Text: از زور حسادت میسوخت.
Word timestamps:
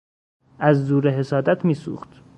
از 0.59 0.77
زور 0.85 1.07
حسادت 1.09 1.65
میسوخت. 1.65 2.23